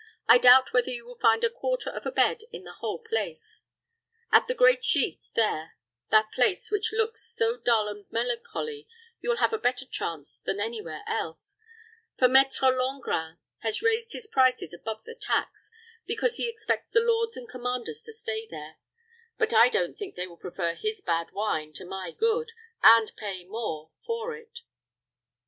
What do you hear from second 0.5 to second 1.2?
whether you will